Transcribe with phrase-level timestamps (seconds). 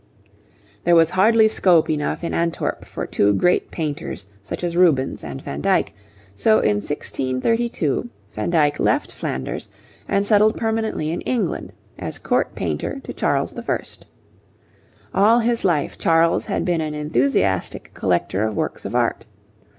[0.83, 5.39] There was hardly scope enough in Antwerp for two great painters such as Rubens and
[5.39, 5.93] Van Dyck,
[6.33, 9.69] so in 1632 Van Dyck left Flanders
[10.07, 13.79] and settled permanently in England, as Court painter to Charles I.
[15.13, 19.27] All his life Charles had been an enthusiastic collector of works of art.